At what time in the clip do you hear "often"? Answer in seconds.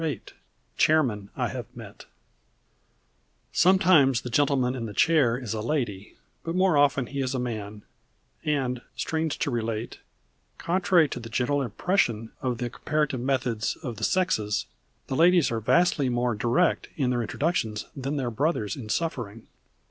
6.75-7.05